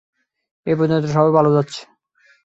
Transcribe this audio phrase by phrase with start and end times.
[0.67, 1.81] এ পর্যন্ত সবই ভাল যাচ্ছে।